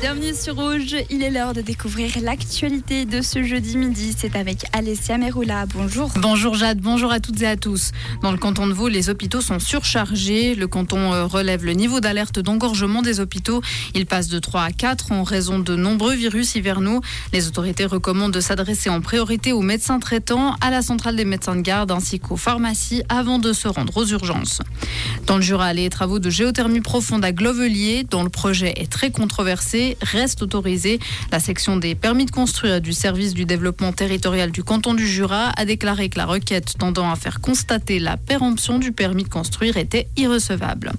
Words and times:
Bienvenue 0.00 0.32
sur 0.32 0.54
Rouge, 0.54 0.94
il 1.10 1.24
est 1.24 1.30
l'heure 1.30 1.54
de 1.54 1.60
découvrir 1.60 2.12
l'actualité 2.22 3.04
de 3.04 3.20
ce 3.20 3.42
jeudi 3.42 3.76
midi. 3.76 4.14
C'est 4.16 4.36
avec 4.36 4.64
Alessia 4.72 5.18
Meroula. 5.18 5.66
Bonjour. 5.66 6.12
Bonjour 6.14 6.54
Jade, 6.54 6.78
bonjour 6.78 7.10
à 7.10 7.18
toutes 7.18 7.42
et 7.42 7.48
à 7.48 7.56
tous. 7.56 7.90
Dans 8.22 8.30
le 8.30 8.38
canton 8.38 8.68
de 8.68 8.72
Vaud, 8.72 8.86
les 8.86 9.10
hôpitaux 9.10 9.40
sont 9.40 9.58
surchargés. 9.58 10.54
Le 10.54 10.68
canton 10.68 11.12
euh, 11.12 11.26
relève 11.26 11.64
le 11.64 11.72
niveau 11.72 11.98
d'alerte 11.98 12.38
d'engorgement 12.38 13.02
des 13.02 13.18
hôpitaux. 13.18 13.60
Il 13.96 14.06
passe 14.06 14.28
de 14.28 14.38
3 14.38 14.62
à 14.62 14.70
4 14.70 15.10
en 15.10 15.24
raison 15.24 15.58
de 15.58 15.74
nombreux 15.74 16.14
virus 16.14 16.54
hivernaux. 16.54 17.00
Les 17.32 17.48
autorités 17.48 17.84
recommandent 17.84 18.32
de 18.32 18.40
s'adresser 18.40 18.90
en 18.90 19.00
priorité 19.00 19.50
aux 19.50 19.62
médecins 19.62 19.98
traitants, 19.98 20.54
à 20.60 20.70
la 20.70 20.80
centrale 20.80 21.16
des 21.16 21.24
médecins 21.24 21.56
de 21.56 21.62
garde 21.62 21.90
ainsi 21.90 22.20
qu'aux 22.20 22.36
pharmacies 22.36 23.02
avant 23.08 23.40
de 23.40 23.52
se 23.52 23.66
rendre 23.66 23.96
aux 23.96 24.06
urgences. 24.06 24.60
Dans 25.26 25.36
le 25.36 25.42
Jura, 25.42 25.72
les 25.72 25.90
travaux 25.90 26.20
de 26.20 26.30
géothermie 26.30 26.82
profonde 26.82 27.24
à 27.24 27.32
Glovelier, 27.32 28.04
dont 28.08 28.22
le 28.22 28.30
projet 28.30 28.74
est 28.76 28.90
très 28.90 29.10
controversé, 29.10 29.87
reste 30.02 30.42
autorisé. 30.42 30.98
La 31.32 31.40
section 31.40 31.76
des 31.76 31.94
permis 31.94 32.26
de 32.26 32.30
construire 32.30 32.80
du 32.80 32.92
service 32.92 33.34
du 33.34 33.44
développement 33.44 33.92
territorial 33.92 34.50
du 34.50 34.62
canton 34.62 34.94
du 34.94 35.06
Jura 35.06 35.50
a 35.56 35.64
déclaré 35.64 36.08
que 36.08 36.18
la 36.18 36.26
requête 36.26 36.74
tendant 36.78 37.10
à 37.10 37.16
faire 37.16 37.40
constater 37.40 37.98
la 37.98 38.16
péremption 38.16 38.78
du 38.78 38.92
permis 38.92 39.24
de 39.24 39.28
construire 39.28 39.76
était 39.76 40.08
irrecevable. 40.16 40.92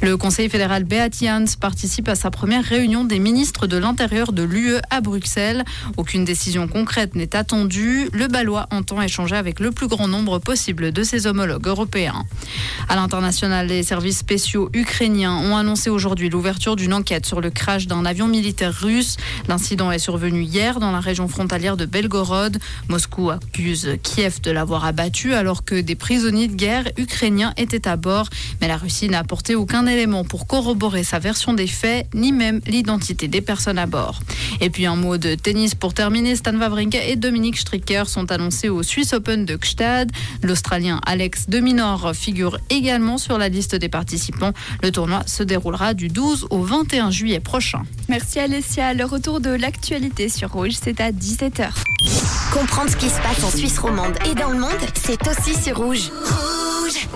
Le 0.00 0.16
Conseil 0.16 0.48
fédéral 0.48 0.84
Beat 0.84 1.12
participe 1.60 2.08
à 2.08 2.14
sa 2.14 2.30
première 2.30 2.64
réunion 2.64 3.04
des 3.04 3.18
ministres 3.18 3.66
de 3.66 3.76
l'Intérieur 3.76 4.32
de 4.32 4.42
l'UE 4.42 4.76
à 4.90 5.00
Bruxelles. 5.00 5.64
Aucune 5.96 6.24
décision 6.24 6.68
concrète 6.68 7.14
n'est 7.14 7.36
attendue. 7.36 8.08
Le 8.12 8.28
Balois 8.28 8.66
entend 8.70 9.00
échanger 9.02 9.36
avec 9.36 9.60
le 9.60 9.70
plus 9.70 9.88
grand 9.88 10.08
nombre 10.08 10.38
possible 10.38 10.92
de 10.92 11.02
ses 11.02 11.26
homologues 11.26 11.66
européens. 11.66 12.24
À 12.88 12.96
l'international, 12.96 13.66
les 13.66 13.82
services 13.82 14.18
spéciaux 14.18 14.70
ukrainiens 14.72 15.36
ont 15.36 15.56
annoncé 15.56 15.90
aujourd'hui 15.90 16.30
l'ouverture 16.30 16.76
d'une 16.76 16.94
enquête 16.94 17.26
sur 17.26 17.40
le 17.40 17.50
crash 17.50 17.86
d'un 17.86 18.04
avion 18.04 18.21
militaire 18.28 18.74
russe. 18.74 19.16
L'incident 19.48 19.90
est 19.92 19.98
survenu 19.98 20.42
hier 20.42 20.80
dans 20.80 20.90
la 20.90 21.00
région 21.00 21.28
frontalière 21.28 21.76
de 21.76 21.86
Belgorod. 21.86 22.58
Moscou 22.88 23.30
accuse 23.30 23.96
Kiev 24.02 24.40
de 24.42 24.50
l'avoir 24.50 24.84
abattu 24.84 25.34
alors 25.34 25.64
que 25.64 25.80
des 25.80 25.94
prisonniers 25.94 26.48
de 26.48 26.54
guerre 26.54 26.84
ukrainiens 26.96 27.52
étaient 27.56 27.88
à 27.88 27.96
bord. 27.96 28.28
Mais 28.60 28.68
la 28.68 28.76
Russie 28.76 29.08
n'a 29.08 29.20
apporté 29.20 29.54
aucun 29.54 29.86
élément 29.86 30.24
pour 30.24 30.46
corroborer 30.46 31.04
sa 31.04 31.18
version 31.18 31.54
des 31.54 31.66
faits, 31.66 32.06
ni 32.14 32.32
même 32.32 32.60
l'identité 32.66 33.28
des 33.28 33.40
personnes 33.40 33.78
à 33.78 33.86
bord. 33.86 34.20
Et 34.60 34.70
puis 34.70 34.86
un 34.86 34.96
mot 34.96 35.16
de 35.16 35.34
tennis 35.34 35.74
pour 35.74 35.94
terminer. 35.94 36.36
Stan 36.36 36.56
Wawrinka 36.56 37.04
et 37.04 37.16
Dominique 37.16 37.58
Stricker 37.58 38.08
sont 38.08 38.30
annoncés 38.30 38.68
au 38.68 38.82
Swiss 38.82 39.12
Open 39.12 39.44
de 39.44 39.56
Gstad. 39.56 40.10
L'Australien 40.42 41.00
Alex 41.06 41.48
de 41.48 41.60
Minor 41.60 42.12
figure 42.14 42.58
également 42.70 43.18
sur 43.18 43.38
la 43.38 43.48
liste 43.48 43.74
des 43.74 43.88
participants. 43.88 44.52
Le 44.82 44.90
tournoi 44.90 45.22
se 45.26 45.42
déroulera 45.42 45.94
du 45.94 46.08
12 46.08 46.46
au 46.50 46.62
21 46.62 47.10
juillet 47.10 47.40
prochain. 47.40 47.82
Merci 48.12 48.40
Alessia. 48.40 48.92
Le 48.92 49.06
retour 49.06 49.40
de 49.40 49.48
l'actualité 49.48 50.28
sur 50.28 50.52
Rouge, 50.52 50.72
c'est 50.72 51.00
à 51.00 51.12
17h. 51.12 51.70
Comprendre 52.52 52.90
ce 52.90 52.96
qui 52.96 53.08
se 53.08 53.18
passe 53.22 53.42
en 53.42 53.50
Suisse 53.50 53.78
romande 53.78 54.18
et 54.30 54.34
dans 54.34 54.50
le 54.50 54.58
monde, 54.58 54.76
c'est 55.02 55.26
aussi 55.26 55.54
sur 55.54 55.78
Rouge. 55.78 56.10
Rouge 56.10 57.08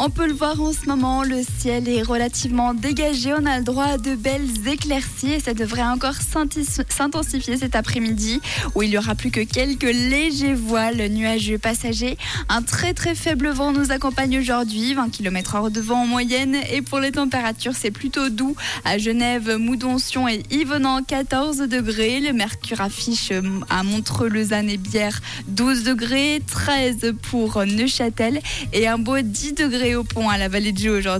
On 0.00 0.10
peut 0.10 0.28
le 0.28 0.32
voir 0.32 0.60
en 0.62 0.72
ce 0.72 0.86
moment, 0.86 1.24
le 1.24 1.42
ciel 1.58 1.88
est 1.88 2.02
relativement 2.02 2.72
dégagé. 2.72 3.34
On 3.34 3.44
a 3.46 3.58
le 3.58 3.64
droit 3.64 3.84
à 3.84 3.98
de 3.98 4.14
belles 4.14 4.68
éclaircies 4.68 5.32
et 5.32 5.40
ça 5.40 5.54
devrait 5.54 5.82
encore 5.82 6.14
s'intensifier 6.14 7.56
cet 7.56 7.74
après-midi 7.74 8.40
où 8.76 8.82
il 8.82 8.90
y 8.90 8.98
aura 8.98 9.16
plus 9.16 9.32
que 9.32 9.40
quelques 9.40 9.82
légers 9.82 10.54
voiles 10.54 11.08
nuageux 11.08 11.58
passagers. 11.58 12.16
Un 12.48 12.62
très 12.62 12.94
très 12.94 13.16
faible 13.16 13.48
vent 13.48 13.72
nous 13.72 13.90
accompagne 13.90 14.38
aujourd'hui, 14.38 14.94
20 14.94 15.10
km 15.10 15.56
h 15.56 15.72
de 15.72 15.80
vent 15.80 16.02
en 16.02 16.06
moyenne. 16.06 16.56
Et 16.72 16.80
pour 16.80 17.00
les 17.00 17.10
températures, 17.10 17.74
c'est 17.74 17.90
plutôt 17.90 18.28
doux. 18.28 18.54
À 18.84 18.98
Genève, 18.98 19.56
Moudonction 19.56 20.28
et 20.28 20.44
Yvenan, 20.52 21.02
14 21.02 21.58
degrés. 21.58 22.20
Le 22.20 22.32
mercure 22.32 22.80
affiche 22.80 23.32
euh, 23.32 23.42
à 23.68 23.82
Montreux, 23.82 24.28
Lausanne 24.28 24.70
et 24.70 24.76
Bière 24.76 25.20
12 25.48 25.82
degrés, 25.82 26.40
13 26.46 27.14
pour 27.30 27.64
Neuchâtel 27.66 28.40
et 28.72 28.86
un 28.86 28.98
beau 28.98 29.20
10 29.20 29.54
degrés 29.54 29.87
au 29.94 30.04
pont 30.04 30.28
à 30.28 30.38
la 30.38 30.48
vallée 30.48 30.72
de 30.72 30.78
Joux 30.78 30.92
aujourd'hui. 30.92 31.16